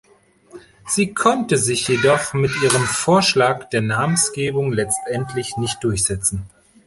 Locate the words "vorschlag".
2.85-3.69